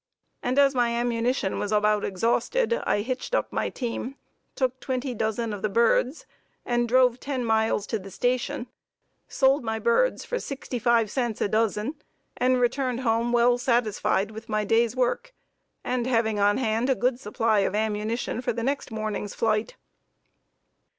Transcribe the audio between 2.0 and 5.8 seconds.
exhausted, I hitched up my team, took twenty dozen of the